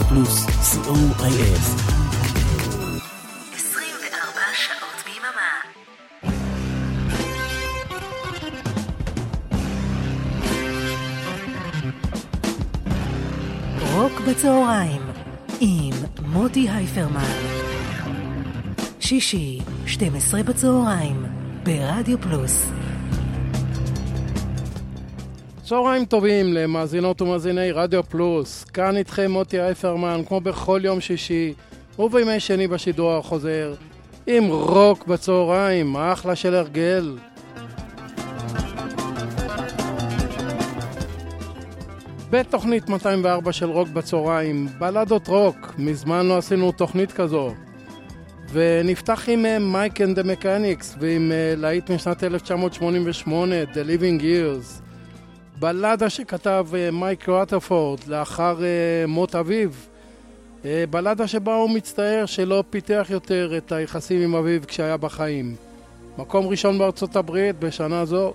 רדיו 0.00 0.08
פלוס, 0.08 0.46
co.il. 0.46 1.60
24 3.54 4.40
שעות 4.54 5.04
ביממה. 5.04 5.52
רוק 13.92 14.20
בצהריים 14.28 15.02
עם 15.60 15.94
מוטי 16.26 16.68
הייפרמן. 16.70 17.20
שישי, 19.00 19.58
12 19.86 20.42
בצהריים, 20.42 21.24
ברדיו 21.62 22.20
פלוס. 22.20 22.70
צהריים 25.70 26.04
טובים 26.04 26.52
למאזינות 26.52 27.22
ומאזיני 27.22 27.72
רדיו 27.72 28.02
פלוס, 28.02 28.64
כאן 28.64 28.96
איתכם 28.96 29.30
מוטי 29.30 29.60
אייפרמן, 29.60 30.20
כמו 30.28 30.40
בכל 30.40 30.80
יום 30.84 31.00
שישי 31.00 31.54
ובימי 31.98 32.40
שני 32.40 32.66
בשידור 32.66 33.12
החוזר, 33.12 33.74
עם 34.26 34.44
רוק 34.44 35.06
בצהריים, 35.06 35.96
אחלה 35.96 36.36
של 36.36 36.54
הרגל. 36.54 37.18
בתוכנית 42.30 42.88
204 42.88 43.52
של 43.52 43.70
רוק 43.70 43.88
בצהריים, 43.88 44.68
בלדות 44.78 45.28
רוק, 45.28 45.74
מזמן 45.78 46.26
לא 46.26 46.38
עשינו 46.38 46.72
תוכנית 46.72 47.12
כזו. 47.12 47.54
ונפתח 48.52 49.28
עם 49.28 49.72
מייק 49.72 50.00
אנד 50.00 50.18
המקניקס 50.18 50.96
ועם 51.00 51.32
אה, 51.32 51.54
להיט 51.56 51.90
משנת 51.90 52.24
1988, 52.24 53.56
The 53.62 53.76
Living 53.86 54.22
Years. 54.22 54.89
בלדה 55.60 56.10
שכתב 56.10 56.66
אה, 56.74 56.90
מייק 56.90 57.28
רוטרפורד 57.28 58.00
לאחר 58.06 58.64
אה, 58.64 59.06
מות 59.06 59.34
אביו. 59.34 59.70
בלדה 60.90 61.26
שבה 61.26 61.54
הוא 61.54 61.70
מצטער 61.70 62.26
שלא 62.26 62.64
פיתח 62.70 63.06
יותר 63.10 63.52
את 63.56 63.72
היחסים 63.72 64.22
עם 64.22 64.34
אביו 64.34 64.60
כשהיה 64.66 64.96
בחיים. 64.96 65.54
מקום 66.18 66.46
ראשון 66.46 66.78
בארצות 66.78 67.16
הברית 67.16 67.58
בשנה 67.58 68.04
זו. 68.04 68.32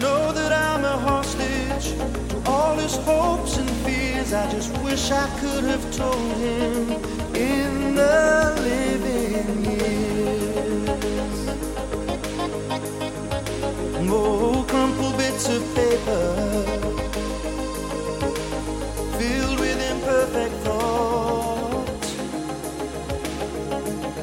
Know 0.00 0.32
that 0.32 0.52
I'm 0.52 0.84
a 0.84 0.96
hostage 0.98 1.92
to 2.30 2.42
all 2.46 2.76
his 2.76 2.96
hopes 2.96 3.56
and 3.56 3.68
fears. 3.84 4.32
I 4.32 4.48
just 4.50 4.76
wish 4.78 5.10
I 5.10 5.28
could 5.40 5.64
have 5.64 5.84
told 5.96 6.36
him 6.36 6.90
in 7.34 7.94
the 7.94 8.54
living 8.60 9.64
years. 9.64 10.88
Oh, 14.08 14.64
crumpled 14.68 15.16
bits 15.16 15.48
of 15.48 15.62
paper 15.74 16.62
filled 19.18 19.58
with 19.60 19.80
imperfect 19.92 20.54
thoughts, 20.64 22.08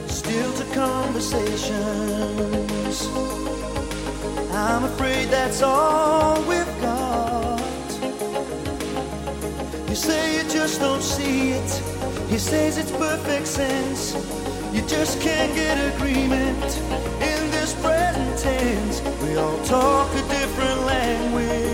still 0.08 0.54
to 0.54 0.66
conversations. 0.74 3.33
I'm 4.66 4.86
afraid 4.86 5.28
that's 5.28 5.62
all 5.62 6.42
we've 6.44 6.82
got. 6.82 7.60
You 9.90 9.96
say 9.96 10.38
you 10.38 10.44
just 10.50 10.80
don't 10.80 11.04
see 11.04 11.50
it. 11.50 11.72
He 12.30 12.38
says 12.38 12.78
it's 12.78 12.92
perfect 12.92 13.46
sense. 13.48 14.14
You 14.74 14.82
just 14.88 15.20
can't 15.20 15.54
get 15.54 15.76
agreement 15.96 16.64
in 17.30 17.42
this 17.52 17.74
present 17.82 18.40
tense. 18.40 19.02
We 19.22 19.36
all 19.36 19.60
talk 19.66 20.10
a 20.14 20.22
different 20.30 20.80
language, 20.86 21.73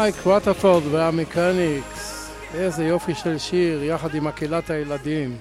מייק 0.00 0.26
רות'רפורד 0.26 0.82
והמקניקס, 0.90 2.30
איזה 2.54 2.84
יופי 2.84 3.14
של 3.14 3.38
שיר, 3.38 3.82
יחד 3.84 4.14
עם 4.14 4.24
מקהלת 4.24 4.70
הילדים. 4.70 5.36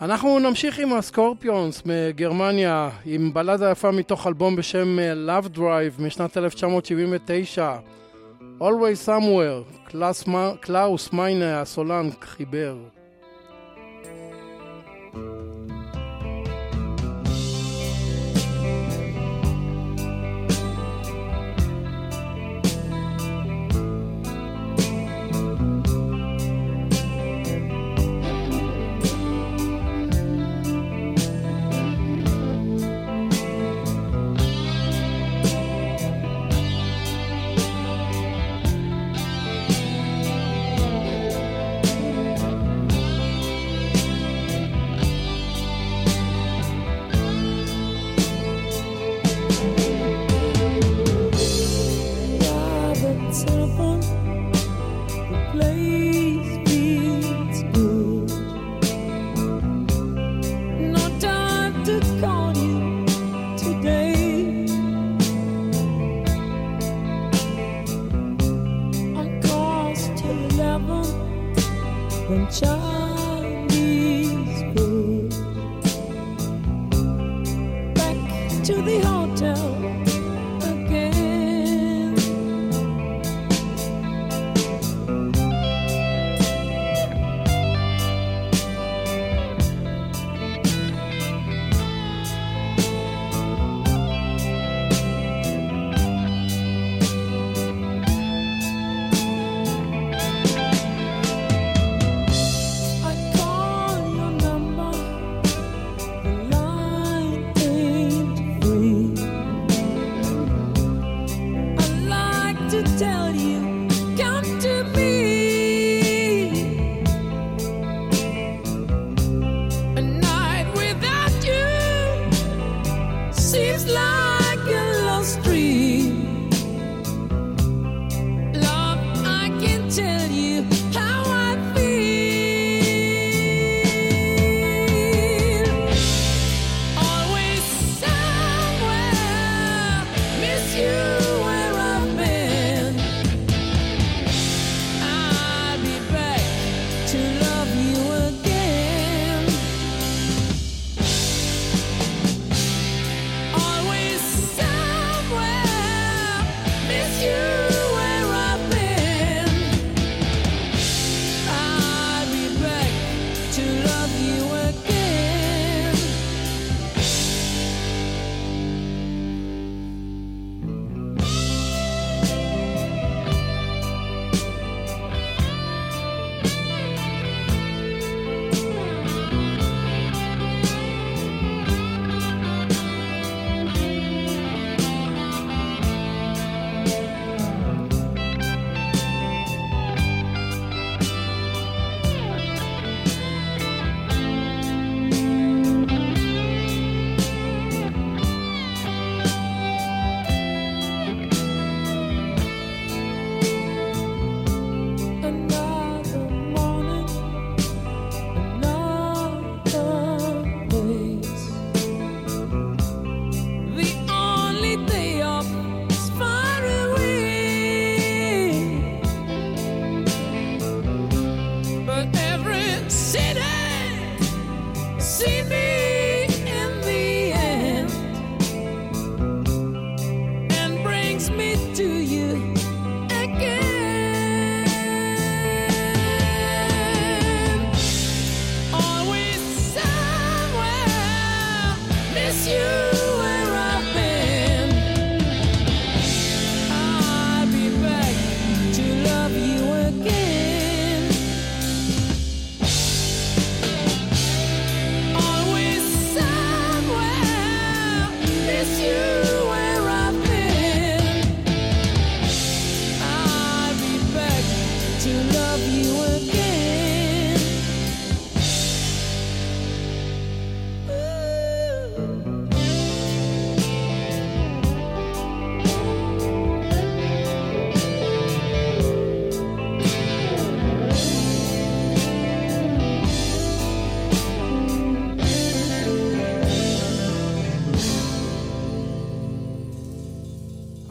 אנחנו 0.00 0.38
נמשיך 0.38 0.78
עם 0.78 0.92
הסקורפיונס 0.92 1.82
מגרמניה, 1.86 2.90
עם 3.04 3.34
בלדה 3.34 3.70
יפה 3.70 3.90
מתוך 3.90 4.26
אלבום 4.26 4.56
בשם 4.56 4.98
אה, 4.98 5.12
Love 5.12 5.56
Drive 5.56 6.02
משנת 6.02 6.36
1979, 6.36 7.76
Always 8.60 9.08
Somewhere, 9.08 9.90
קלאוס 10.60 11.12
מיינה 11.12 11.60
הסולן 11.60 12.08
חיבר. 12.20 12.76
hotel 79.08 80.07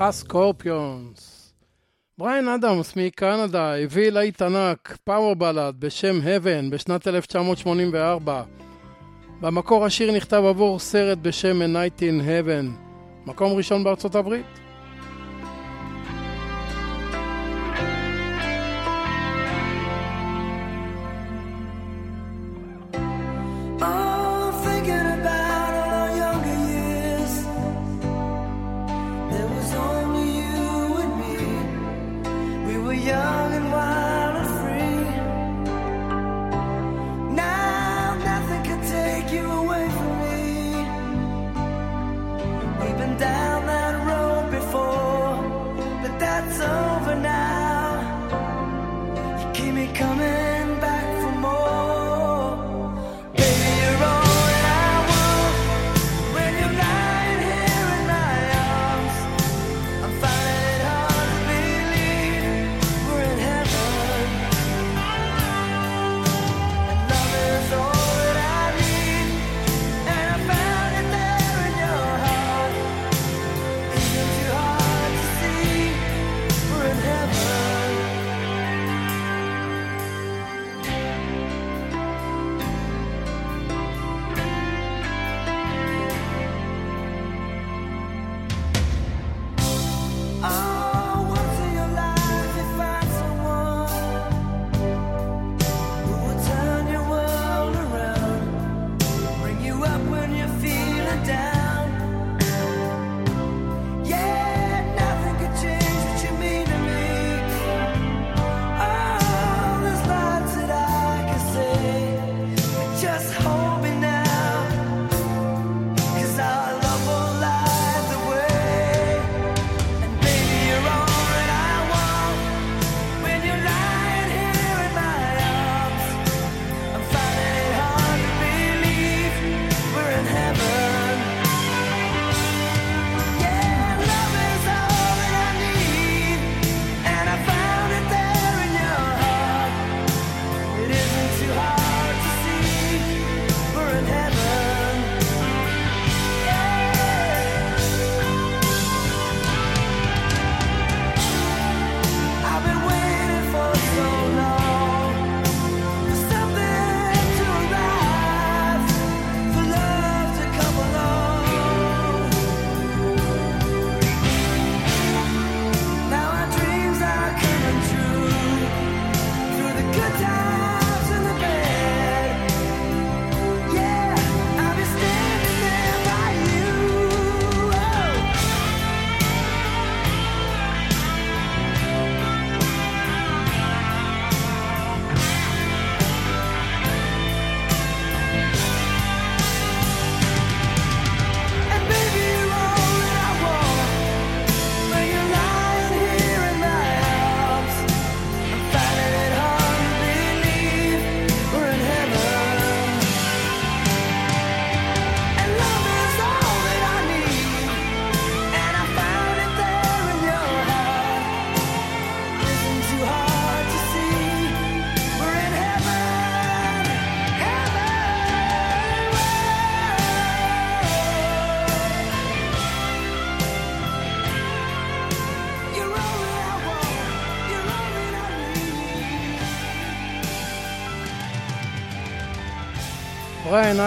הסקורפיונס. 0.07 1.53
בריין 2.17 2.47
אדמס 2.47 2.95
מקנדה 2.95 3.75
הביא 3.75 4.09
להיט 4.09 4.41
ענק, 4.41 4.97
פאוור 5.03 5.33
בלאד 5.35 5.75
בשם 5.79 6.19
Heaven 6.21 6.71
בשנת 6.71 7.07
1984. 7.07 8.43
במקור 9.41 9.85
השיר 9.85 10.11
נכתב 10.11 10.43
עבור 10.49 10.79
סרט 10.79 11.17
בשם 11.17 11.61
A 11.61 11.65
Night 11.65 11.99
in 11.99 12.21
Heaven, 12.21 12.65
מקום 13.25 13.53
ראשון 13.53 13.83
בארצות 13.83 14.15
הברית. 14.15 14.66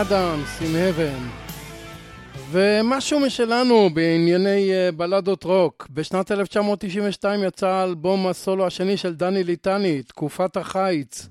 אדמס 0.00 0.62
עם 0.62 0.76
הבן. 0.76 1.28
ומשהו 2.50 3.20
משלנו 3.20 3.90
בענייני 3.94 4.70
uh, 4.70 4.92
בלדות 4.96 5.44
רוק. 5.44 5.88
בשנת 5.90 6.32
1992 6.32 7.44
יצא 7.44 7.66
האלבום 7.66 8.26
הסולו 8.26 8.66
השני 8.66 8.96
של 8.96 9.14
דני 9.14 9.44
ליטני, 9.44 10.02
תקופת 10.02 10.56
החיץ. 10.56 11.28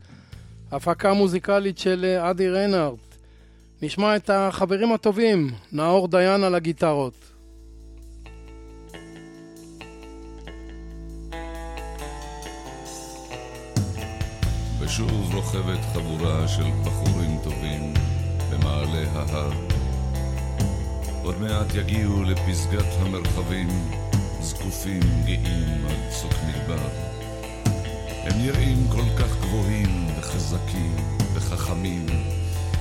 הפקה 0.72 1.14
מוזיקלית 1.14 1.78
של 1.78 2.18
uh, 2.20 2.30
אדי 2.30 2.50
ריינארט. 2.50 3.16
נשמע 3.82 4.16
את 4.16 4.30
החברים 4.34 4.94
הטובים, 4.94 5.52
נאור 5.72 6.08
דיין 6.08 6.44
על 6.44 6.56
הגיטרות. 6.56 7.32
ושוב 14.80 15.36
רוכבת 15.36 15.80
חבורה 15.94 16.48
של 16.48 16.68
בחורים 16.86 17.40
טובים 17.44 17.94
במעלה 18.70 19.04
ההר. 19.16 19.52
עוד 21.24 21.42
מעט 21.42 21.76
יגיעו 21.76 22.24
לפסגת 22.24 22.86
המרחבים, 23.00 23.68
זקופים 24.42 25.00
גאים 25.26 25.86
על 25.90 25.96
צוק 26.10 26.34
מדבר. 26.48 26.88
הם 28.08 28.42
נראים 28.42 28.88
כל 28.92 29.04
כך 29.20 29.38
גבוהים 29.42 30.08
וחזקים 30.20 30.96
וחכמים, 31.34 32.06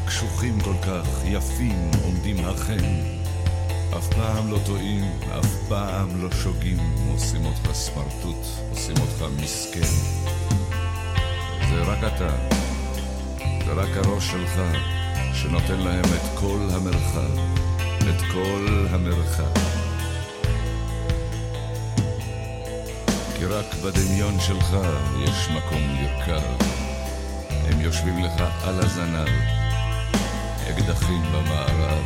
קשוחים 0.06 0.60
כל 0.60 0.74
כך, 0.82 1.08
יפים, 1.24 1.90
עומדים 2.04 2.38
אכן. 2.38 2.84
אף 3.98 4.08
פעם 4.08 4.50
לא 4.50 4.58
טועים, 4.66 5.04
אף 5.38 5.68
פעם 5.68 6.22
לא 6.22 6.30
שוגים, 6.30 6.78
עושים 7.12 7.44
אותך 7.44 7.72
סמרטוט, 7.72 8.46
עושים 8.70 8.94
אותך 9.00 9.24
מסכן. 9.42 9.94
זה 11.70 11.82
רק 11.82 11.98
אתה, 12.14 12.36
זה 13.66 13.72
רק 13.72 13.96
הראש 13.96 14.30
שלך, 14.30 14.60
שנותן 15.42 15.80
להם 15.80 16.04
את 16.04 16.38
כל 16.38 16.68
המרחב, 16.72 17.38
את 18.00 18.22
כל 18.32 18.86
המרחב. 18.90 19.52
כי 23.38 23.44
רק 23.44 23.74
בדמיון 23.84 24.40
שלך 24.40 24.76
יש 25.24 25.48
מקום 25.50 25.82
לרכב. 26.00 26.42
הם 27.50 27.80
יושבים 27.80 28.24
לך 28.24 28.42
על 28.64 28.80
הזנב, 28.80 29.28
אקדחים 30.70 31.22
במערב. 31.32 32.02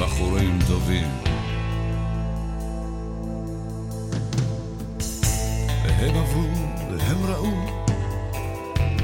בחורים 0.00 0.58
טובים. 0.66 1.08
והם 5.84 6.16
עברו, 6.16 6.48
והם 6.90 7.26
ראו, 7.26 7.66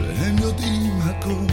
והם 0.01 0.39
יודעים 0.39 0.94
הכל. 1.19 1.47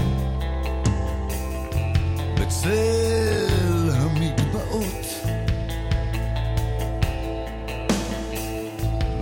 בצל 2.39 3.89
המגבעות 3.93 5.05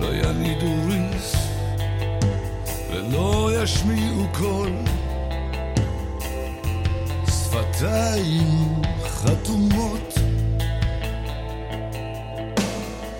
לא 0.00 0.14
ינידו 0.14 0.74
ריס 0.88 1.36
ולא 2.90 3.50
ישמיעו 3.62 4.26
קול. 4.32 4.72
שפתיים 7.26 8.82
חתומות. 9.04 10.14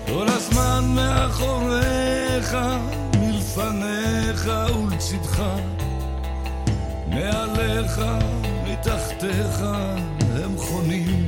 כל 0.07 0.27
הזמן 0.27 0.83
מאחוריך, 0.95 2.57
מלפניך 3.17 4.49
ולצדך 4.75 5.43
מעליך, 7.11 8.01
מתחתיך 8.63 9.61
הם 10.35 10.57
חונים. 10.57 11.27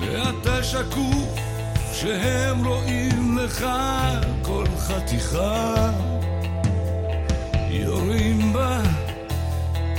ואתה 0.00 0.64
שקוף 0.64 1.34
שהם 1.92 2.66
רואים 2.66 3.38
לך 3.38 3.66
כל 4.42 4.64
חתיכה. 4.78 5.90
יורים 7.70 8.52
בה 8.52 8.80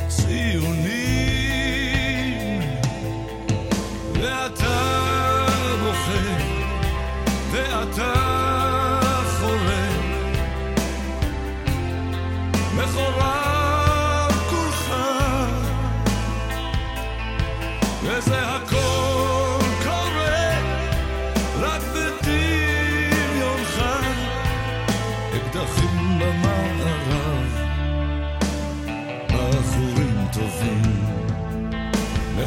ציונים 0.08 0.97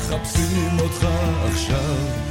מחפשים 0.00 0.78
אותך 0.80 1.06
עכשיו 1.52 2.29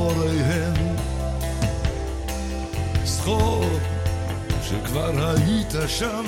מטווח 0.00 0.12
אחוריהם 0.12 0.96
זכור 3.04 3.64
שכבר 4.62 5.34
היית 5.36 5.74
שם. 5.86 6.24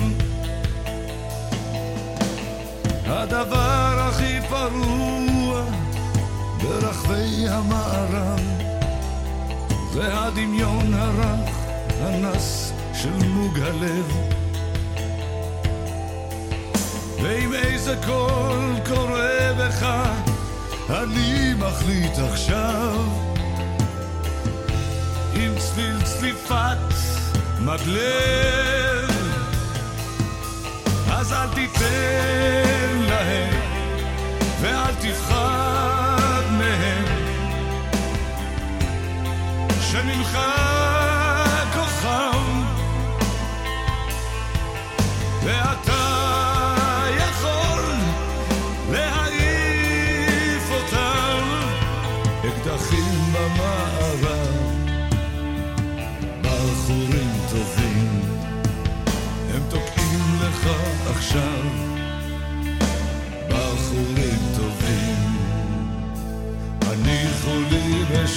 הדבר 3.05 4.07
הכי 4.09 4.39
פרוע 4.49 5.63
ברחבי 6.61 7.49
המערב 7.49 8.39
זה 9.93 10.19
הדמיון 10.19 10.93
הרך, 10.93 11.49
הנס 12.01 12.73
של 12.93 13.27
מוג 13.27 13.59
הלב. 13.59 14.17
ועם 17.23 17.53
איזה 17.53 17.95
קול 18.05 18.79
קורא 18.85 19.53
בך 19.57 19.85
אני 20.89 21.53
מחליט 21.59 22.17
עכשיו 22.17 23.32
צליל 25.75 26.01
צליפת 26.03 26.77
מגלב. 27.59 29.09
אז 31.11 31.33
אל 31.33 31.47
תיתן 31.55 32.42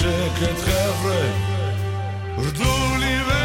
czeka 0.07 0.53
trefry, 0.53 1.23
rduli 2.37 3.15
we 3.27 3.36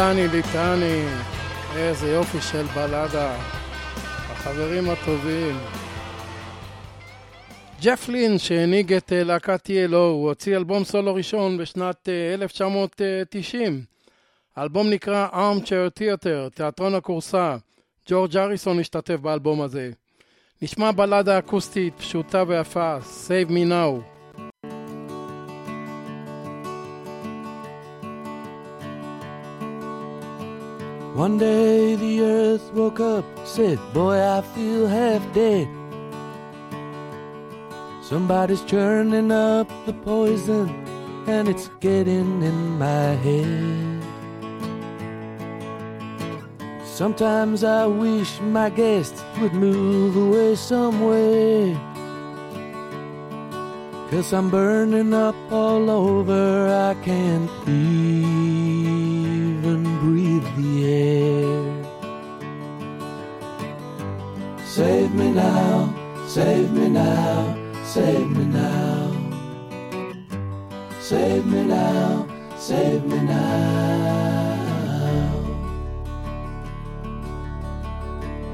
דני 0.00 0.28
ליטני, 0.28 1.04
איזה 1.76 2.12
יופי 2.12 2.40
של 2.40 2.62
בלדה. 2.62 3.36
החברים 4.30 4.90
הטובים. 4.90 5.58
ג'ף 7.82 8.08
לין, 8.08 8.38
שהנהיג 8.38 8.92
את 8.92 9.12
אה, 9.12 9.24
להקת 9.24 9.66
TLO, 9.66 9.94
הוא 9.94 10.28
הוציא 10.28 10.56
אלבום 10.56 10.84
סולו 10.84 11.14
ראשון 11.14 11.58
בשנת 11.58 12.08
1990. 12.08 13.72
אה, 13.72 13.78
האלבום 14.56 14.90
נקרא 14.90 15.28
Armchair 15.32 16.00
Theater, 16.00 16.54
תיאטרון 16.54 16.94
הכורסה. 16.94 17.56
ג'ורג' 18.08 18.36
אריסון 18.36 18.80
השתתף 18.80 19.16
באלבום 19.16 19.62
הזה. 19.62 19.90
נשמע 20.62 20.92
בלדה 20.92 21.38
אקוסטית 21.38 21.94
פשוטה 21.98 22.44
ויפה, 22.46 22.96
Save 22.98 23.50
Me 23.50 23.70
Now. 23.70 24.09
One 31.20 31.36
day 31.36 31.96
the 31.96 32.22
earth 32.22 32.72
woke 32.72 32.98
up, 32.98 33.26
said, 33.44 33.78
Boy, 33.92 34.16
I 34.16 34.40
feel 34.54 34.86
half 34.86 35.22
dead. 35.34 35.68
Somebody's 38.00 38.62
churning 38.62 39.30
up 39.30 39.68
the 39.84 39.92
poison, 39.92 40.70
and 41.26 41.46
it's 41.46 41.68
getting 41.78 42.42
in 42.42 42.78
my 42.78 43.08
head. 43.26 44.02
Sometimes 46.86 47.64
I 47.64 47.84
wish 47.84 48.40
my 48.40 48.70
guests 48.70 49.22
would 49.42 49.52
move 49.52 50.16
away 50.16 50.54
somewhere. 50.54 51.76
Cause 54.10 54.32
I'm 54.32 54.48
burning 54.48 55.12
up 55.12 55.36
all 55.52 55.90
over, 55.90 56.66
I 56.88 56.94
can't 57.04 57.50
breathe 57.66 58.89
the 60.56 60.70
air. 60.86 61.80
Save 64.64 65.14
me 65.14 65.30
now, 65.32 65.94
save 66.26 66.70
me 66.72 66.88
now, 66.88 67.56
save 67.84 68.30
me 68.30 68.44
now. 68.44 69.10
Save 71.00 71.44
me 71.46 71.64
now, 71.64 72.28
save 72.56 73.04
me 73.04 73.18
now. 73.20 73.80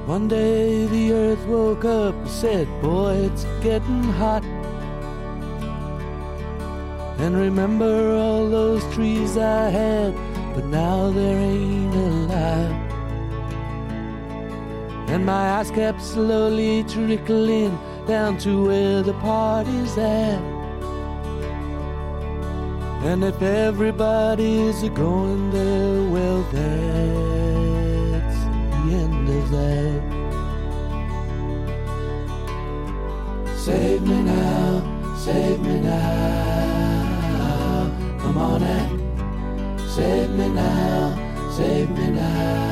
One 0.07 0.29
day 0.29 0.87
the 0.87 1.13
earth 1.13 1.45
woke 1.47 1.85
up 1.85 2.15
and 2.15 2.31
said, 2.31 2.67
Boy, 2.81 3.29
it's 3.29 3.45
getting 3.61 4.05
hot. 4.05 4.45
And 7.19 7.37
remember 7.37 8.15
all 8.15 8.49
those 8.49 8.85
trees 8.95 9.37
I 9.37 9.69
had, 9.69 10.15
but 10.57 10.65
now 10.65 11.11
there 11.11 11.39
ain't 11.39 11.95
a 11.95 12.09
lot. 12.33 12.71
And 15.11 15.27
my 15.27 15.59
eyes 15.59 15.71
kept 15.71 16.01
slowly 16.01 16.83
trickling 16.85 17.79
down 18.07 18.39
to 18.39 18.65
where 18.69 19.03
the 19.03 19.13
party's 19.15 19.99
at. 19.99 20.41
And 23.05 23.23
if 23.23 23.43
everybody's 23.43 24.83
going 24.89 25.51
there, 25.51 26.11
well, 26.11 26.43
that's 26.51 28.39
the 28.47 28.95
end 29.03 29.29
of 29.29 29.51
that. 29.51 30.01
Save 33.59 34.03
me 34.03 34.23
now, 34.23 34.83
save 35.19 35.61
me 35.61 35.81
now. 35.81 36.77
Come 38.21 38.39
on 38.39 38.63
and 38.63 38.96
save 39.97 40.31
me 40.39 40.49
now, 40.49 41.03
save 41.57 41.91
me 41.99 42.07
now. 42.21 42.67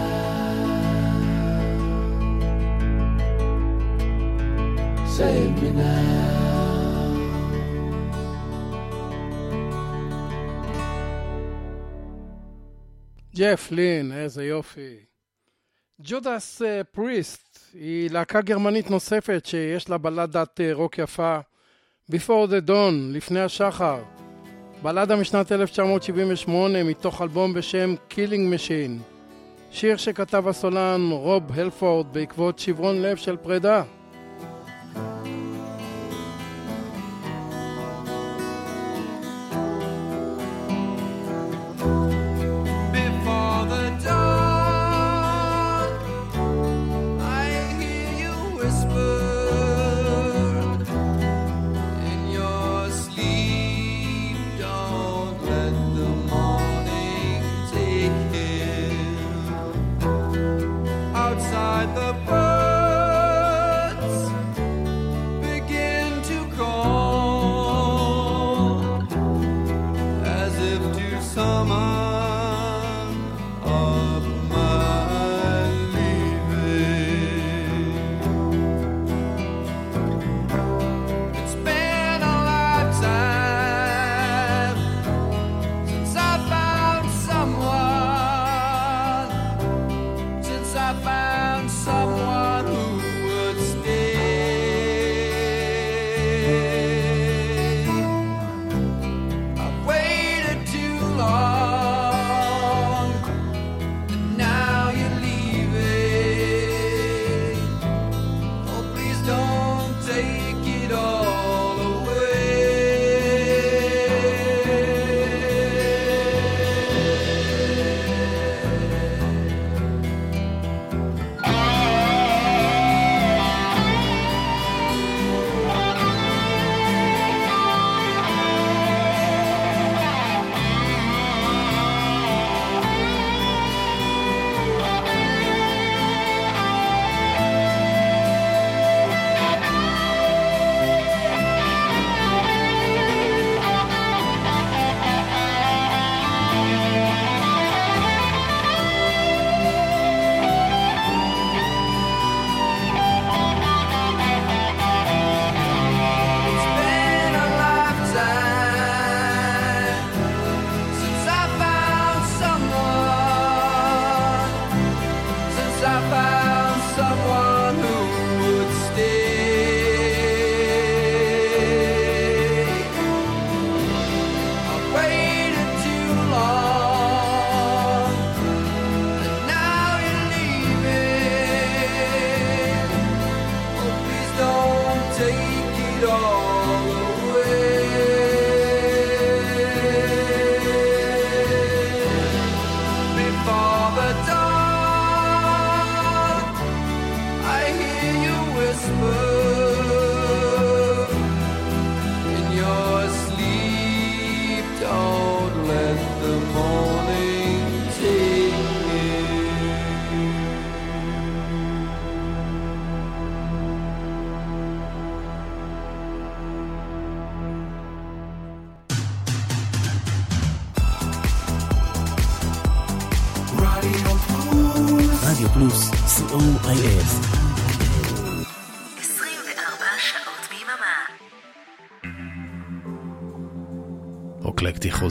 Save 5.16 5.54
me 5.62 5.70
now. 5.70 6.34
ג'ף 13.36 13.70
לין, 13.70 14.12
איזה 14.12 14.44
יופי. 14.44 14.96
ג'ודס 16.00 16.62
פריסט 16.92 17.58
היא 17.74 18.10
להקה 18.10 18.40
גרמנית 18.40 18.90
נוספת 18.90 19.46
שיש 19.46 19.90
לה 19.90 19.98
בלדת 19.98 20.60
אה, 20.60 20.70
רוק 20.72 20.98
יפה. 20.98 21.38
Before 22.12 22.46
the 22.48 22.68
Dawn, 22.68 23.12
לפני 23.12 23.40
השחר. 23.40 24.02
בלדה 24.84 25.16
משנת 25.16 25.52
1978 25.52 26.84
מתוך 26.84 27.22
אלבום 27.22 27.54
בשם 27.54 27.94
Killing 28.10 28.54
Machine. 28.54 29.02
שיר 29.70 29.96
שכתב 29.96 30.48
הסולן 30.48 31.08
רוב 31.10 31.42
הלפורד 31.54 32.06
בעקבות 32.12 32.58
שברון 32.58 33.02
לב 33.02 33.16
של 33.16 33.36
פרידה. 33.36 33.82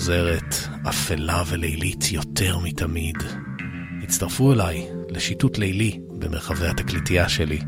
חוזרת, 0.04 0.56
אפלה 0.90 1.44
ולילית 1.48 2.12
יותר 2.12 2.58
מתמיד. 2.60 3.16
הצטרפו 4.04 4.54
אליי 4.54 4.88
לשיטוט 5.10 5.58
לילי 5.58 6.00
במרחבי 6.10 6.68
התקליטייה 6.68 7.30
שלי. 7.30 7.60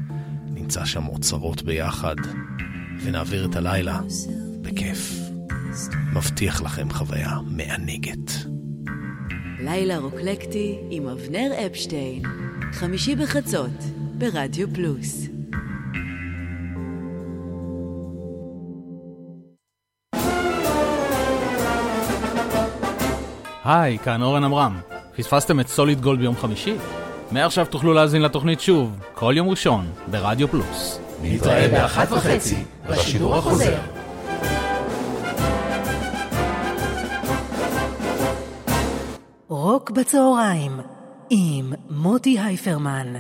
נמצא 0.46 0.86
שם 0.86 1.08
אוצרות 1.08 1.64
ביחד, 1.64 2.16
ונעביר 3.04 3.46
את 3.46 3.56
הלילה 3.56 4.00
בכיף. 4.62 5.14
מבטיח 6.14 6.62
לכם 6.62 6.90
חוויה 6.90 7.40
מענגת. 7.46 8.32
לילה 9.60 9.98
רוקלקטי 9.98 10.78
עם 10.90 11.08
אבנר 11.08 11.52
אפשטיין. 11.66 12.24
חמישי 12.72 13.16
בחצות, 13.16 13.84
ברדיו 14.18 14.74
פלוס. 14.74 15.25
היי, 23.66 24.00
כאן 24.00 24.22
אורן 24.22 24.44
עמרם. 24.44 24.80
פספסתם 25.18 25.60
את 25.60 25.68
סוליד 25.68 26.02
גולד 26.02 26.20
ביום 26.20 26.36
חמישי? 26.36 26.76
מעכשיו 27.32 27.66
תוכלו 27.66 27.94
להאזין 27.94 28.22
לתוכנית 28.22 28.60
שוב, 28.60 29.00
כל 29.14 29.34
יום 29.38 29.50
ראשון, 29.50 29.92
ברדיו 30.08 30.48
פלוס. 30.48 31.00
נתראה 31.22 31.68
באחת 31.68 32.12
וחצי, 32.12 32.64
בשידור 32.90 33.36
החוזר. 33.36 33.78
רוק 39.48 39.92
בצהריים, 39.92 40.80
עם 41.30 41.74
מוטי 41.90 42.40
הייפרמן. 42.40 43.14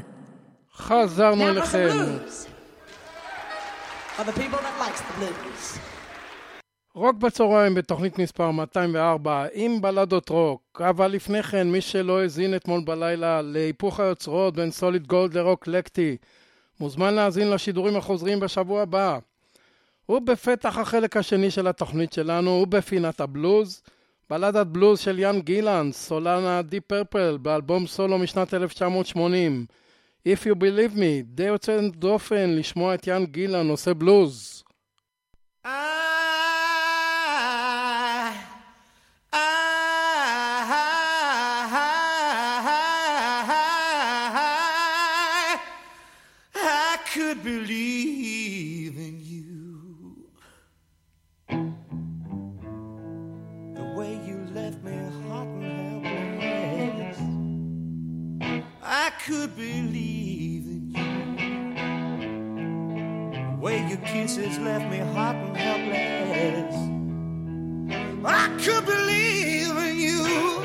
חזרנו 0.78 1.48
אליכם. 1.48 1.90
For 4.18 4.24
the 4.24 4.32
people 4.32 4.60
that 4.66 4.76
likes 4.80 5.02
the 5.02 5.14
blues. 5.20 5.95
רוק 6.96 7.18
בצהריים 7.18 7.76
בתוכנית 7.76 8.20
מספר 8.20 8.52
204 8.52 9.46
עם 9.54 9.82
בלדות 9.82 10.30
רוק, 10.30 10.82
אבל 10.90 11.08
לפני 11.08 11.44
כן 11.44 11.72
מי 11.72 11.82
שלא 11.82 12.22
האזין 12.22 12.56
אתמול 12.56 12.82
בלילה 12.86 13.42
להיפוך 13.42 14.00
היוצרות 14.00 14.56
בין 14.56 14.72
סוליד 14.72 15.08
גולד 15.08 15.38
לרוק 15.38 15.68
לקטי 15.68 16.18
מוזמן 16.80 17.14
להאזין 17.14 17.50
לשידורים 17.50 17.96
החוזרים 17.96 18.40
בשבוע 18.40 18.82
הבא. 18.82 19.20
ובפתח 20.10 20.78
החלק 20.78 21.18
השני 21.18 21.52
של 21.52 21.68
התוכנית 21.68 22.14
שלנו 22.14 22.50
ובפינת 22.50 23.22
הבלוז 23.22 23.82
בלדת 24.30 24.68
בלוז 24.68 25.00
של 25.00 25.20
איאן 25.20 25.40
גילן, 25.40 25.90
סולן 25.92 26.62
הדיפ 26.62 26.80
פרפל 26.80 27.38
באלבום 27.42 27.88
סולו 27.88 28.18
משנת 28.18 28.54
1980 28.54 29.66
If 30.28 30.42
You 30.46 30.56
Believe 30.56 30.98
Me, 30.98 31.24
די 31.24 31.44
יוצא 31.44 31.80
דופן 31.96 32.50
לשמוע 32.50 32.96
את 32.96 33.08
איאן 33.08 33.26
גילן 33.26 33.70
עושה 33.70 33.94
בלוז. 33.94 34.64
I, 35.66 35.68
I, 35.68 35.95
believe 47.46 48.98
in 48.98 49.22
you. 49.22 50.26
The 53.76 53.84
way 53.96 54.20
you 54.26 54.48
left 54.52 54.84
me 54.84 54.98
hot 55.28 55.46
and 55.46 56.42
helpless. 56.42 57.20
I 58.82 59.12
could 59.24 59.56
believe 59.56 60.66
in 60.66 60.90
you. 60.90 61.06
The 63.36 63.58
way 63.62 63.88
your 63.90 64.00
kisses 64.00 64.58
left 64.58 64.90
me 64.90 64.98
hot 64.98 65.36
and 65.36 65.56
helpless. 65.56 66.76
I 68.26 68.48
could 68.60 68.86
believe 68.88 69.78
in 69.88 70.00
you. 70.00 70.65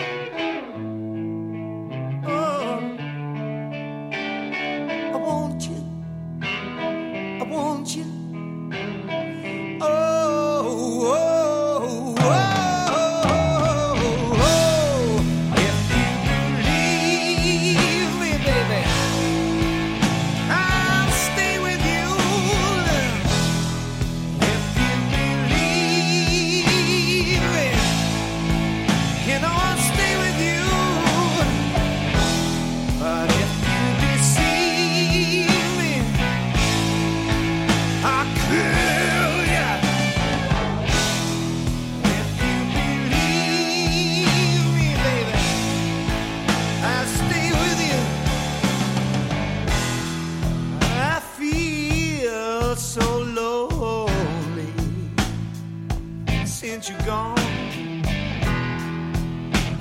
Since 56.81 56.99
you're 56.99 57.07
gone. 57.07 57.39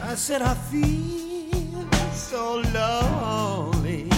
I 0.03 0.15
said 0.15 0.41
I 0.41 0.53
feel 0.53 1.88
so 2.12 2.62
lonely 2.73 4.09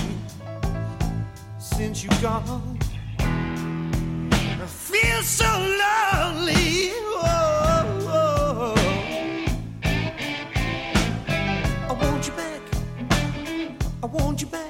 since 1.60 2.04
you're 2.04 2.22
gone. 2.22 2.80
I 3.20 4.66
feel 4.66 5.22
so 5.22 5.46
lonely. 5.46 6.92
Oh, 7.24 8.04
oh, 8.08 8.74
oh. 8.76 8.76
I 11.88 11.94
want 11.94 12.28
you 12.28 12.34
back. 12.34 12.62
I 14.02 14.06
want 14.08 14.42
you 14.42 14.48
back. 14.48 14.61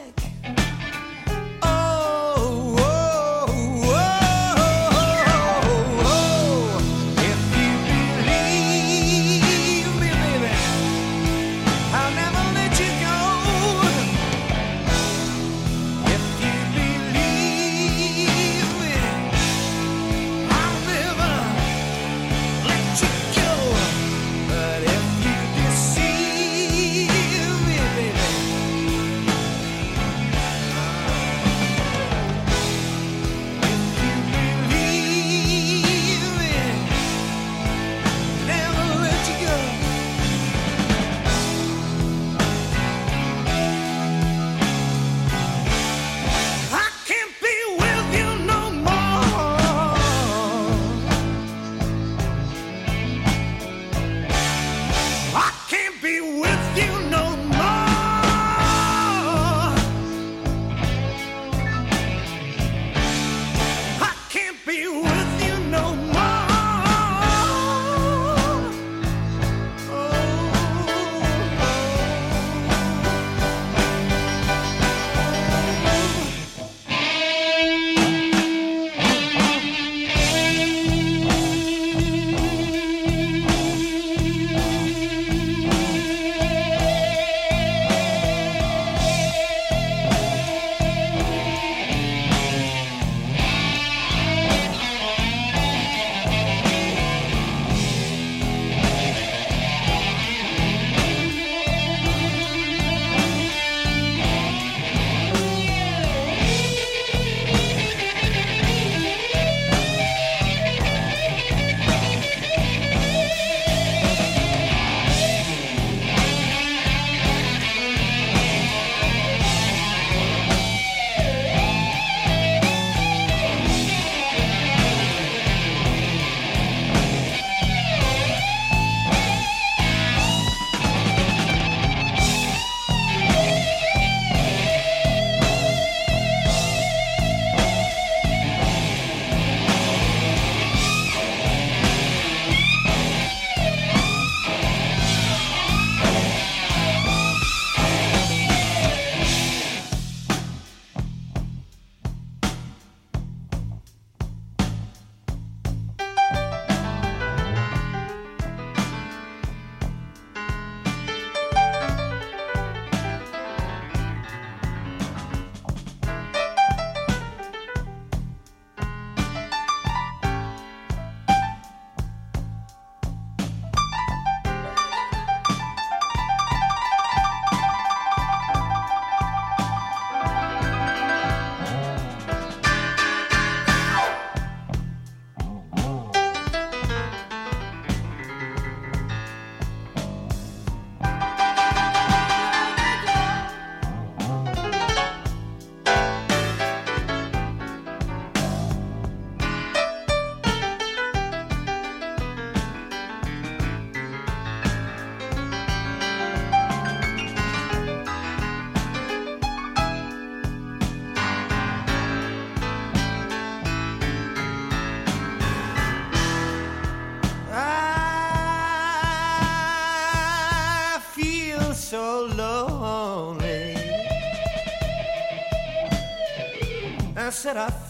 I. 227.58 227.81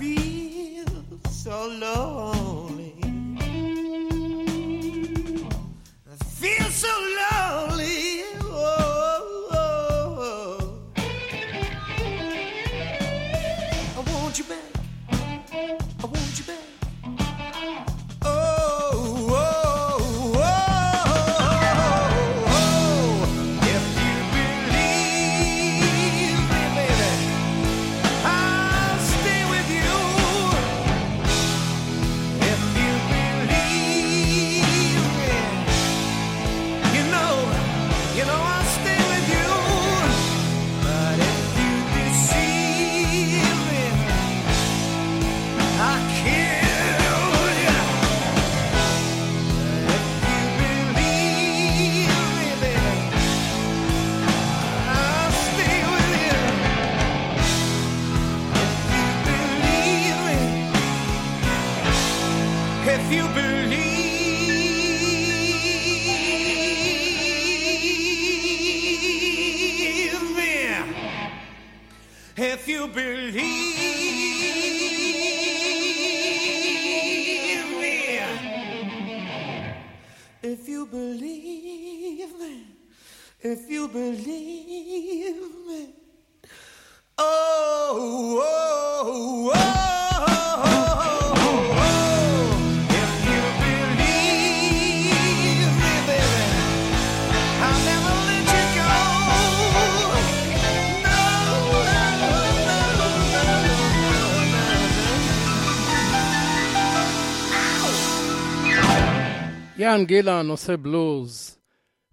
יאן 109.79 110.05
גילן 110.05 110.49
עושה 110.49 110.77
בלוז. 110.77 111.50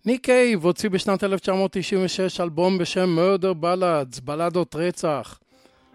ניק 0.08 0.26
קייב 0.26 0.66
הוציא 0.66 0.90
בשנת 0.90 1.24
1996 1.24 2.42
אלבום 2.42 2.78
בשם 2.78 3.18
Murder 3.18 3.64
Ballads, 3.64 4.22
בלדות 4.24 4.76
רצח. 4.76 5.40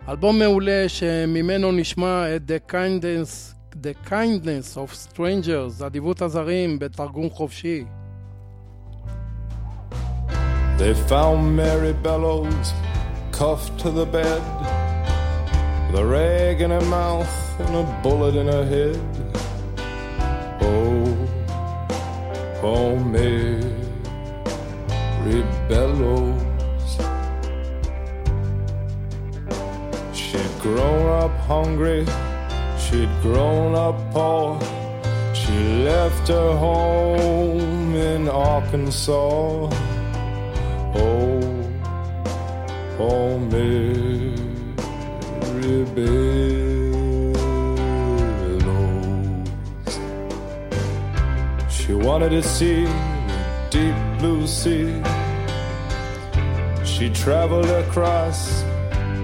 אלבום 0.08 0.38
מעולה 0.38 0.84
שממנו 0.88 1.72
נשמע 1.72 2.36
את 2.36 2.42
The 2.50 2.72
Kindness, 2.72 3.54
The 3.74 4.08
Kindness 4.10 4.76
of 4.76 5.14
Strangers, 5.14 5.86
אדיבות 5.86 6.22
הזרים 6.22 6.78
בתרגום 6.78 7.30
חופשי. 7.30 7.84
They 10.78 10.94
found 11.08 11.56
Mary 11.56 11.92
Bellows 12.06 12.66
cuffed 13.32 13.74
to 13.82 13.90
the 13.90 14.06
bed, 14.06 14.42
with 15.86 16.00
a 16.04 16.06
rag 16.06 16.60
in 16.60 16.70
her 16.70 16.86
mouth 16.98 17.34
and 17.62 17.74
a 17.82 17.84
bullet 18.02 18.34
in 18.42 18.46
her 18.46 18.64
head. 18.74 19.00
Oh, 20.62 21.06
oh, 22.62 22.96
Mary 22.96 23.81
Bellows. 25.23 26.41
She'd 30.13 30.61
grown 30.61 31.07
up 31.23 31.31
hungry, 31.47 32.05
she'd 32.77 33.09
grown 33.21 33.73
up 33.73 33.95
poor. 34.11 34.59
She 35.33 35.53
left 35.83 36.27
her 36.27 36.57
home 36.57 37.95
in 37.95 38.27
Arkansas. 38.27 39.69
Oh, 40.95 41.41
oh, 42.99 43.39
Mary 43.39 44.35
Bellows. 45.95 47.33
She 51.69 51.93
wanted 51.93 52.31
to 52.31 52.43
see 52.43 52.83
the 52.83 53.67
deep 53.71 53.95
blue 54.19 54.45
sea. 54.47 55.12
She 56.93 57.09
traveled 57.09 57.65
across 57.65 58.61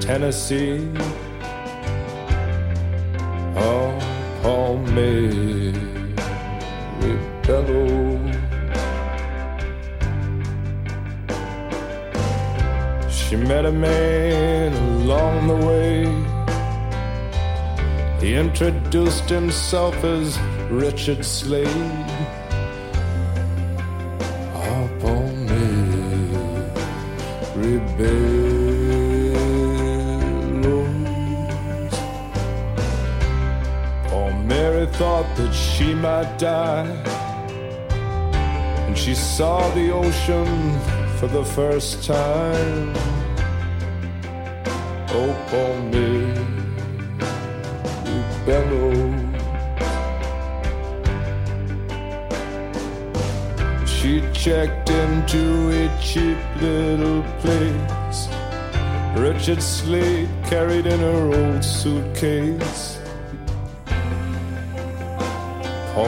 Tennessee. 0.01 0.89
Oh, 3.55 3.93
oh, 4.43 4.77
Mary 4.95 5.71
Bellows. 7.43 8.35
She 13.13 13.35
met 13.35 13.65
a 13.67 13.71
man 13.71 14.73
along 14.73 15.47
the 15.47 15.59
way. 15.67 16.05
He 18.19 18.33
introduced 18.33 19.29
himself 19.29 19.95
as 20.03 20.39
Richard 20.71 21.23
Slade. 21.23 22.18
She 35.59 35.93
might 35.93 36.37
die. 36.37 36.87
And 38.87 38.97
she 38.97 39.13
saw 39.13 39.69
the 39.75 39.91
ocean 39.91 40.79
for 41.17 41.27
the 41.27 41.43
first 41.43 42.05
time. 42.05 42.93
Oh, 45.11 45.33
poor 45.49 45.73
me, 45.91 46.33
bellow. 48.45 49.29
She 53.85 54.21
checked 54.33 54.89
into 54.89 55.43
a 55.71 55.89
cheap 56.01 56.37
little 56.61 57.21
place. 57.41 58.29
Richard 59.17 59.61
Slade 59.61 60.29
carried 60.45 60.85
in 60.85 60.99
her 60.99 61.33
old 61.35 61.63
suitcase. 61.63 62.88
Me, 65.99 66.05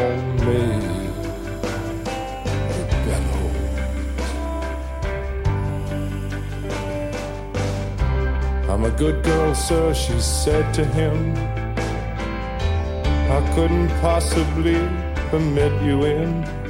I'm 8.70 8.86
a 8.86 8.92
good 8.98 9.22
girl, 9.22 9.54
sir, 9.54 9.94
she 9.94 10.18
said 10.22 10.74
to 10.76 10.86
him. 10.86 11.36
I 13.30 13.52
couldn't 13.54 13.89
possibly 14.00 14.80
permit 15.30 15.74
you 15.84 16.06
in. 16.06 16.61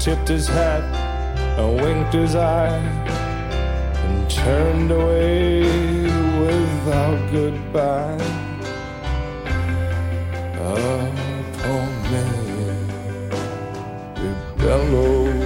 Tipped 0.00 0.28
his 0.28 0.48
hat 0.48 0.82
and 1.58 1.82
winked 1.82 2.14
his 2.14 2.34
eye 2.34 2.78
and 4.02 4.30
turned 4.30 4.90
away 4.90 5.60
without 6.40 7.30
goodbye. 7.30 8.16
Ah, 10.58 11.10
poor 11.58 11.86
man, 12.12 12.88
bellows. 14.56 15.36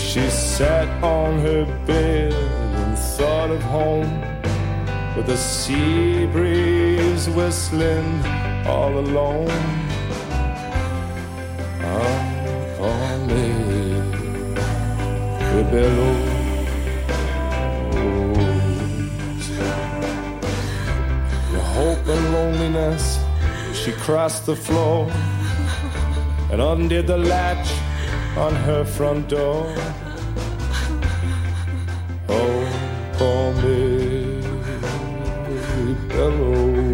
She 0.00 0.30
sat 0.30 0.88
on 1.04 1.38
her 1.40 1.66
bed 1.86 2.32
and 2.32 2.98
thought 2.98 3.50
of 3.50 3.62
home. 3.64 4.22
with 5.14 5.26
the 5.26 5.36
sea 5.36 6.26
breeze 6.26 7.28
whistling 7.30 8.22
all 8.66 8.98
alone. 8.98 9.75
Billows. 15.70 16.36
The 21.52 21.60
hope 21.60 22.06
and 22.06 22.32
loneliness, 22.32 23.18
she 23.72 23.92
crossed 23.92 24.46
the 24.46 24.56
floor 24.56 25.10
and 26.50 26.60
undid 26.60 27.06
the 27.06 27.18
latch 27.18 27.68
on 28.36 28.54
her 28.54 28.84
front 28.84 29.28
door. 29.28 29.74
Oh, 32.28 32.66
for 33.18 33.52
me, 33.62 34.40
bellows. 36.08 36.86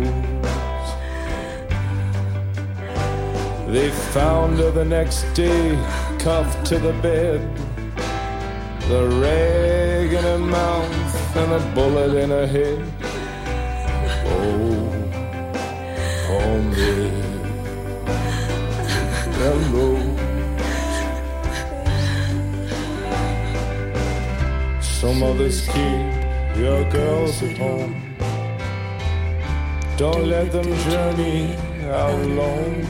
They 3.68 3.90
found 3.90 4.58
her 4.58 4.70
the 4.70 4.84
next 4.84 5.24
day, 5.32 5.78
cuffed 6.18 6.66
to 6.66 6.78
the 6.78 6.92
bed, 7.00 7.40
the 8.88 9.08
rag 9.22 10.12
in 10.12 10.24
her 10.24 10.38
mouth 10.38 11.36
and 11.36 11.52
a 11.52 11.74
bullet 11.74 12.14
in 12.14 12.30
her 12.30 12.46
head. 12.46 12.80
Oh, 14.26 14.90
for 16.26 16.58
me, 16.74 17.10
bellows. 19.38 20.12
Some 24.84 25.22
others 25.22 25.66
keep 25.66 26.56
your 26.56 26.84
girls 26.90 27.42
at 27.42 27.58
home. 27.58 27.94
Don't 29.96 30.26
let 30.28 30.52
them 30.52 30.70
journey 30.90 31.56
out 31.88 32.18
alone. 32.20 32.86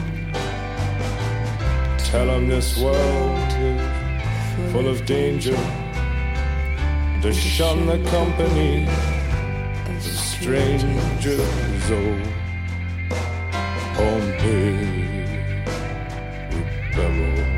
Tell 1.97 2.27
them 2.27 2.47
this 2.47 2.77
world 2.77 3.37
is 3.57 4.71
full 4.71 4.87
of 4.87 5.05
danger. 5.05 5.57
To 7.23 7.31
shun 7.31 7.85
the 7.85 7.99
company 8.11 8.85
of 9.87 10.01
strangers. 10.01 11.85
Oh, 11.89 12.17
home 13.97 14.29
bellows. 16.95 17.53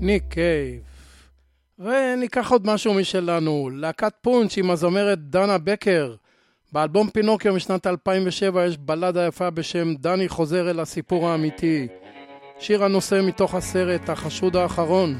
ניק 0.00 0.24
קייב. 0.28 0.82
וניקח 1.78 2.50
עוד 2.50 2.66
משהו 2.66 2.94
משלנו, 2.94 3.70
להקת 3.72 4.12
פונץ' 4.20 4.56
עם 4.58 4.70
הזמרת 4.70 5.18
דנה 5.18 5.58
בקר. 5.58 6.14
באלבום 6.72 7.10
פינוקיו 7.10 7.54
משנת 7.54 7.86
2007 7.86 8.66
יש 8.66 8.78
בלדה 8.78 9.26
יפה 9.26 9.50
בשם 9.50 9.94
דני 9.94 10.28
חוזר 10.28 10.70
אל 10.70 10.80
הסיפור 10.80 11.28
האמיתי. 11.28 11.88
שיר 12.58 12.84
הנושא 12.84 13.20
מתוך 13.24 13.54
הסרט 13.54 14.10
החשוד 14.10 14.56
האחרון. 14.56 15.18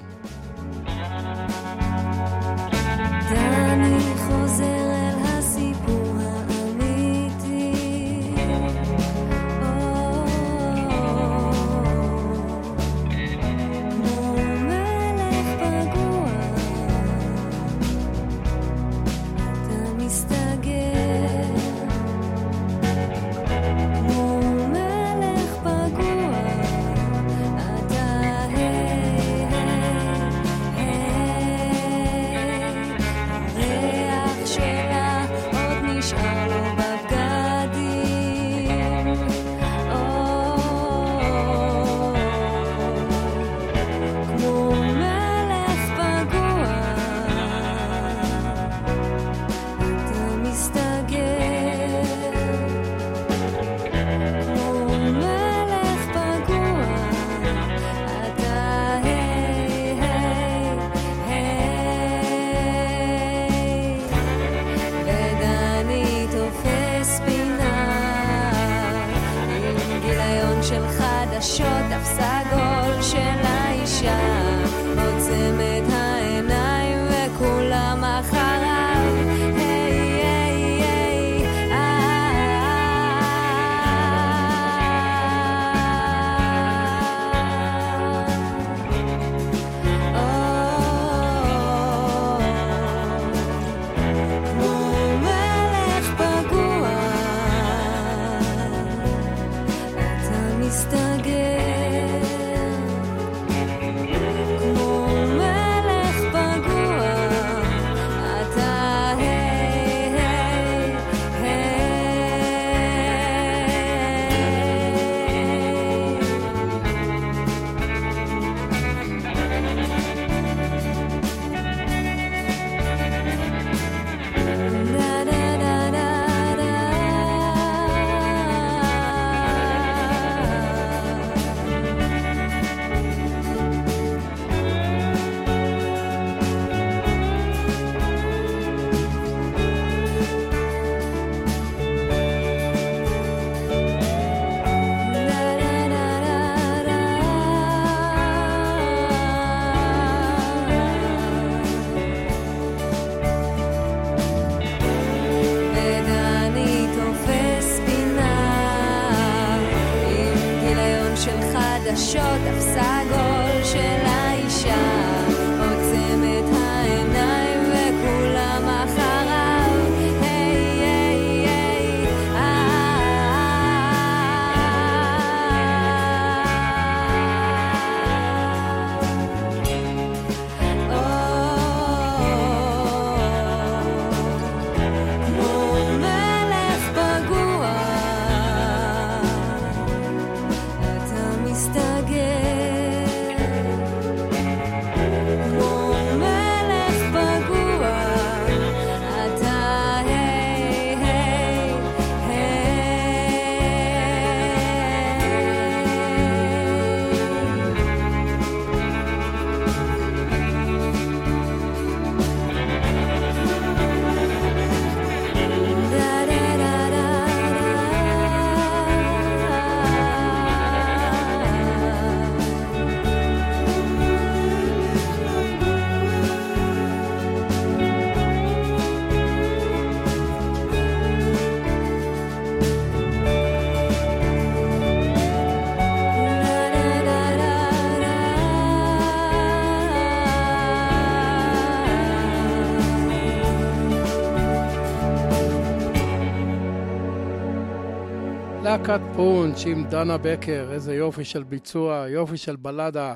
להקת 248.78 249.00
פונץ' 249.16 249.66
עם 249.66 249.84
דנה 249.84 250.16
בקר, 250.22 250.68
איזה 250.72 250.94
יופי 250.94 251.24
של 251.24 251.42
ביצוע, 251.42 252.06
יופי 252.08 252.36
של 252.36 252.56
בלדה. 252.56 253.14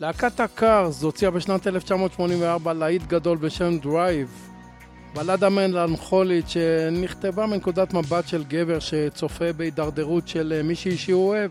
להקת 0.00 0.40
הקארס 0.40 1.02
הוציאה 1.02 1.30
בשנת 1.30 1.66
1984 1.66 2.72
להיט 2.72 3.02
גדול 3.02 3.38
בשם 3.38 3.78
Drive. 3.78 4.48
בלדה 5.14 5.48
מלנכולית 5.48 6.48
שנכתבה 6.48 7.46
מנקודת 7.46 7.94
מבט 7.94 8.28
של 8.28 8.44
גבר 8.44 8.78
שצופה 8.78 9.52
בהידרדרות 9.52 10.28
של 10.28 10.60
מישהי 10.64 10.96
שהוא 10.96 11.28
אוהב. 11.28 11.50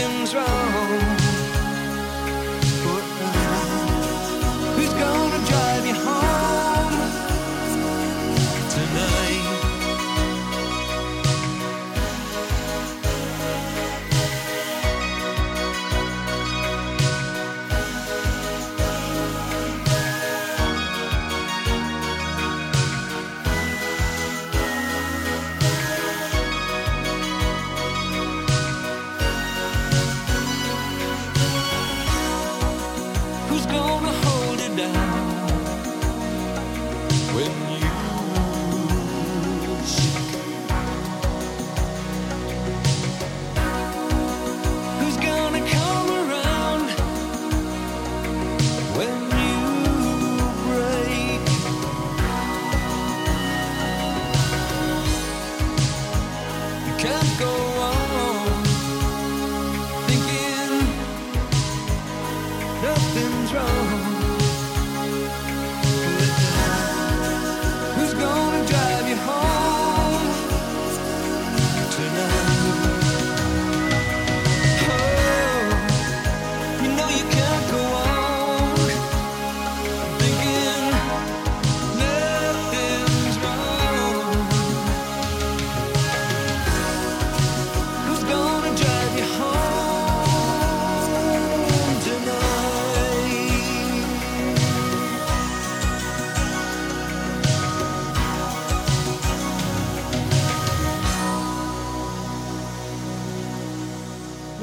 something's 0.00 0.34
wrong. 0.34 0.79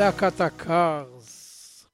להקת 0.08 0.42
הקארס. 0.42 1.86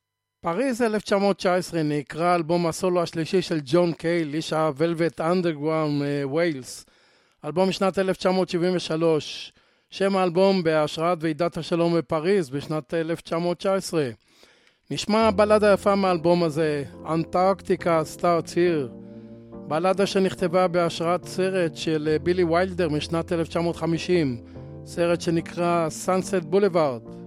פריז 0.42 0.82
1919 0.82 1.84
נקרא 1.84 2.36
אלבום 2.36 2.68
הסולו 2.68 3.02
השלישי 3.02 3.42
של 3.42 3.60
ג'ון 3.66 3.94
קייל, 3.94 4.34
איש 4.34 4.54
הוולווט 4.54 5.22
אנדרגראונד 5.22 6.04
מוויילס. 6.24 6.86
אלבום 7.46 7.70
משנת 7.70 8.00
1973. 8.00 9.54
שם 9.90 10.16
האלבום 10.16 10.64
בהשראת 10.64 11.18
ועידת 11.22 11.58
השלום 11.58 11.98
בפריז 11.98 12.50
בשנת 12.50 12.94
1919. 12.94 14.10
נשמע 14.92 15.32
בלדה 15.32 15.74
יפה 15.74 15.96
מהאלבום 15.96 16.44
הזה, 16.44 16.84
Antarctica 17.10 18.02
Starts 18.04 18.56
Here. 18.56 18.92
בלדה 19.68 20.06
שנכתבה 20.06 20.68
בהשראת 20.68 21.26
סרט 21.26 21.76
של 21.76 22.10
אה, 22.12 22.20
בילי 22.20 22.44
ויילדר 22.44 22.90
משנת 22.90 23.32
1950, 23.32 24.38
סרט 24.86 25.22
שנקרא 25.22 25.88
Sunset 26.06 26.54
Boulevard. 26.54 27.23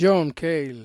ג'ון 0.00 0.30
קייל. 0.30 0.84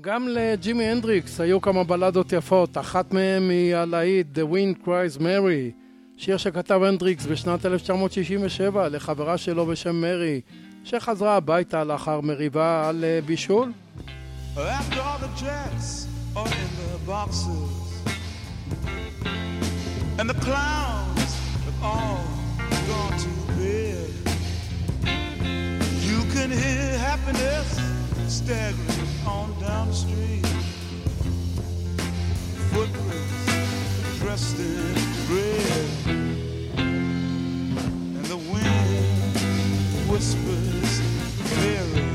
גם 0.00 0.28
לג'ימי 0.28 0.84
הנדריקס 0.84 1.40
היו 1.40 1.60
כמה 1.60 1.84
בלדות 1.84 2.32
יפות, 2.32 2.78
אחת 2.78 3.12
מהן 3.12 3.50
היא 3.50 3.76
הלהיט 3.76 4.26
The 4.38 4.52
Wind 4.52 4.86
Cries 4.86 5.20
Mary, 5.20 5.72
שיר 6.16 6.36
שכתב 6.36 6.80
הנדריקס 6.82 7.26
בשנת 7.26 7.66
1967 7.66 8.88
לחברה 8.88 9.38
שלו 9.38 9.66
בשם 9.66 10.00
מרי, 10.00 10.40
שחזרה 10.84 11.36
הביתה 11.36 11.84
לאחר 11.84 12.20
מריבה 12.20 12.88
על 12.88 13.04
אה, 13.04 13.20
בישול. 13.26 13.72
After 14.56 15.00
all 15.00 15.18
the 15.26 15.40
jacks 15.40 16.06
are 16.36 16.46
in 16.46 16.70
the 16.80 16.98
boxes 17.06 17.80
And 20.18 20.28
the 20.32 20.38
clowns 20.46 21.30
have 21.66 21.80
all 21.92 22.24
gone 22.90 23.16
to 23.24 23.32
bed 23.56 24.10
You 26.08 26.20
can 26.34 26.50
hear 26.62 26.98
happiness 27.08 27.99
staggering 28.30 29.08
on 29.26 29.52
down 29.60 29.88
the 29.88 29.92
street. 29.92 30.46
Footprints 32.70 34.18
dressed 34.20 34.56
in 34.56 34.94
red. 35.28 35.90
And 36.78 38.24
the 38.26 38.36
wind 38.36 39.34
whispers 40.08 41.00
Mary 41.56 42.09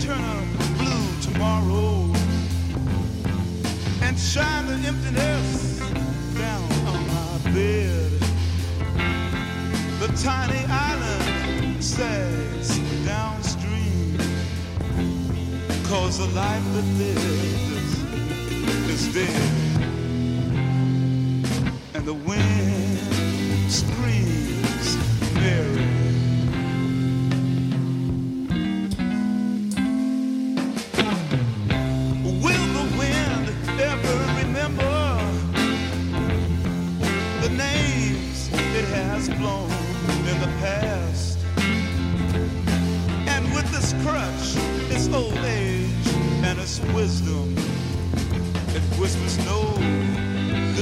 turn 0.00 0.20
around. 0.20 0.33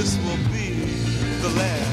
This 0.02 0.16
will 0.24 0.36
be 0.50 0.70
the 1.42 1.48
last. 1.50 1.91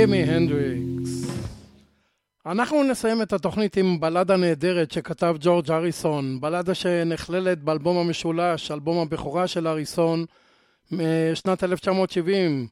ג'ימי 0.00 0.22
הנדריקס. 0.22 1.30
אנחנו 2.46 2.82
נסיים 2.82 3.22
את 3.22 3.32
התוכנית 3.32 3.76
עם 3.76 4.00
בלדה 4.00 4.36
נהדרת 4.36 4.90
שכתב 4.90 5.36
ג'ורג' 5.40 5.70
אריסון, 5.70 6.40
בלדה 6.40 6.74
שנכללת 6.74 7.58
באלבום 7.62 7.96
המשולש, 7.96 8.70
אלבום 8.70 8.98
הבכורה 8.98 9.46
של 9.46 9.68
אריסון 9.68 10.24
משנת 10.92 11.64
1970. 11.64 12.66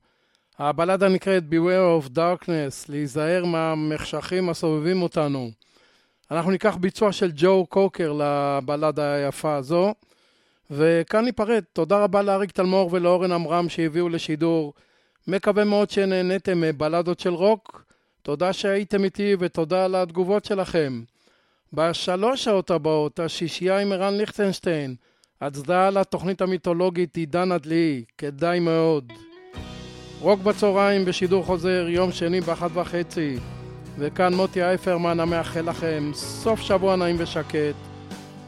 הבלדה 0.59 1.09
נקראת 1.09 1.43
Beware 1.51 2.05
of 2.07 2.09
Darkness, 2.17 2.87
להיזהר 2.89 3.45
מהמחשכים 3.45 4.49
הסובבים 4.49 5.03
אותנו. 5.03 5.51
אנחנו 6.31 6.51
ניקח 6.51 6.77
ביצוע 6.77 7.13
של 7.13 7.31
ג'ו 7.35 7.67
קוקר 7.69 8.13
לבלדה 8.13 9.13
היפה 9.13 9.57
הזו, 9.57 9.95
וכאן 10.71 11.25
ניפרד. 11.25 11.63
תודה 11.73 11.99
רבה 12.05 12.23
לאריק 12.23 12.51
תלמור 12.51 12.89
ולאורן 12.93 13.33
עמרם 13.33 13.69
שהביאו 13.69 14.09
לשידור. 14.09 14.73
מקווה 15.29 15.65
מאוד 15.65 15.91
שנהניתם 15.91 16.61
מבלדות 16.61 17.21
של 17.21 17.35
רוק. 17.35 17.83
תודה 18.23 18.53
שהייתם 18.53 19.05
איתי 19.05 19.37
ותודה 19.39 19.85
על 19.85 19.95
התגובות 19.95 20.45
שלכם. 20.45 21.03
בשלוש 21.73 22.45
שעות 22.45 22.71
הבאות, 22.71 23.21
השישייה 23.21 23.79
עם 23.79 23.93
ערן 23.93 24.15
ליכטנשטיין, 24.15 24.95
הצדעה 25.41 25.91
לתוכנית 25.91 26.41
המיתולוגית 26.41 27.17
עידן 27.17 27.53
הדלי, 27.53 28.05
כדאי 28.19 28.61
מאוד. 28.61 29.13
רוק 30.21 30.41
בצהריים 30.41 31.05
בשידור 31.05 31.45
חוזר, 31.45 31.87
יום 31.89 32.13
שני 32.13 32.41
באחת 32.41 32.71
וחצי. 32.75 33.37
וכאן 33.99 34.35
מוטי 34.35 34.63
אייפרמן 34.63 35.21
המאחל 35.21 35.71
לכם 35.71 36.11
סוף 36.15 36.61
שבוע 36.61 36.97
נעים 36.97 37.17
ושקט, 37.19 37.75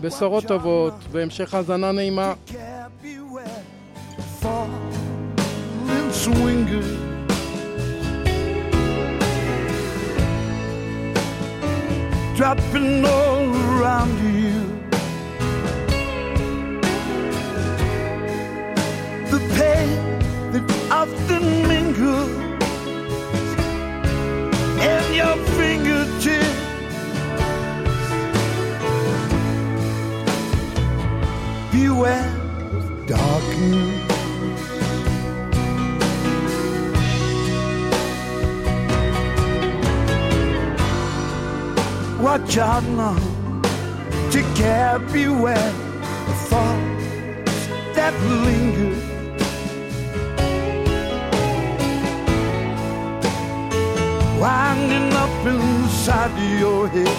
בשורות 0.00 0.44
טובות 0.44 0.94
והמשך 1.10 1.54
האזנה 1.54 1.92
נעימה. 1.92 2.34
And 6.26 6.36
swinger. 6.36 6.82
Dropping 12.36 13.04
all 13.04 13.54
around 13.78 14.18
you. 14.34 14.60
The 19.30 19.40
pain 19.56 19.88
that 20.52 20.64
often 20.90 21.68
mingles 21.68 22.30
in 24.82 25.14
your 25.14 25.36
fingertips. 25.56 26.58
Beware 31.72 32.28
of 32.72 33.06
darkness. 33.06 34.09
watch 42.30 42.58
out 42.58 42.84
now 42.84 43.18
to 44.30 44.40
care. 44.54 45.00
Beware 45.12 45.72
the 46.28 46.34
thoughts 46.48 47.58
that 47.96 48.14
linger. 48.46 48.94
Winding 54.40 55.12
up 55.24 55.46
inside 55.54 56.34
your 56.60 56.86
head. 56.94 57.16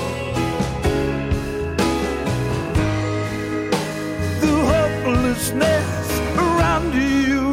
The 4.41 4.53
hopelessness 4.71 6.09
around 6.37 6.93
you. 6.93 7.50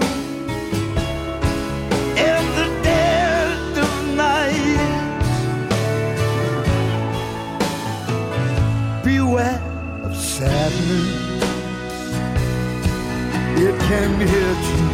Can 13.88 14.20
hit 14.20 14.28
you, 14.28 14.92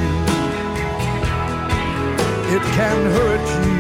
it 2.55 2.65
can 2.79 2.99
hurt 3.17 3.47
you. 3.67 3.75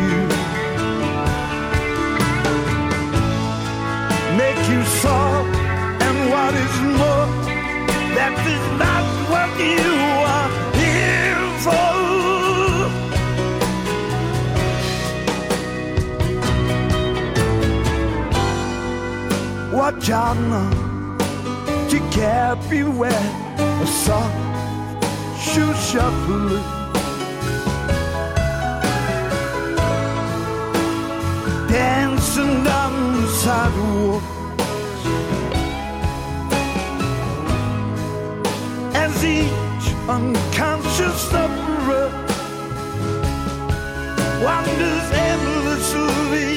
make 4.36 4.62
you 4.68 4.82
soft, 5.02 5.56
and 6.06 6.16
what 6.32 6.52
is 6.64 6.76
more, 6.98 7.28
that 8.16 8.34
is 8.54 8.64
not 8.82 9.04
what 9.30 9.50
you 9.72 9.92
are 10.36 10.50
here 10.80 11.44
for. 11.64 11.94
Watch 19.76 20.06
out 20.10 20.38
now, 20.54 20.70
you 21.88 22.00
can't 22.10 22.60
beware 22.68 23.26
of 23.80 23.88
soft 23.88 24.53
shoe 25.54 25.74
shuffling. 25.74 26.64
Dancing 31.68 32.64
down 32.64 32.94
the 33.20 33.28
sidewalk 33.42 34.22
as 39.02 39.14
each 39.24 39.86
unconscious 40.08 41.18
sufferer 41.30 42.08
wanders 44.42 45.08
endlessly. 45.30 46.50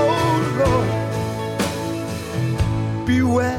Oh 0.00 0.16
Lord, 0.60 0.90
beware 3.06 3.57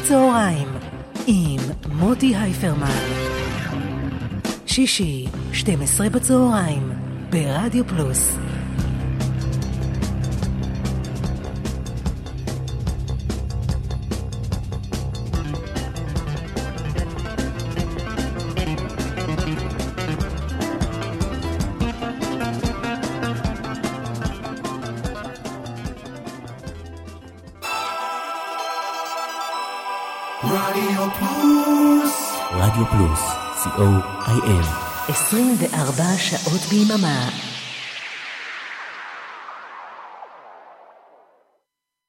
בצהריים 0.00 0.68
עם 1.26 1.60
מוטי 1.92 2.36
הייפרמן. 2.36 3.00
שישי, 4.66 5.26
12 5.52 6.08
בצהריים, 6.08 6.92
ברדיו 7.30 7.86
פלוס. 7.86 8.36
co.il. 33.80 34.66
24 35.08 36.18
שעות 36.18 36.60
ביממה. 36.60 37.49